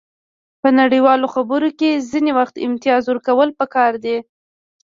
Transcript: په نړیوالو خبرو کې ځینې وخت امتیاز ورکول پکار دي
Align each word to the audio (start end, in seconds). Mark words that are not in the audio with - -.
په 0.61 0.69
نړیوالو 0.79 1.27
خبرو 1.35 1.69
کې 1.79 2.03
ځینې 2.11 2.31
وخت 2.39 2.55
امتیاز 2.67 3.03
ورکول 3.07 3.49
پکار 3.59 3.91
دي 4.03 4.17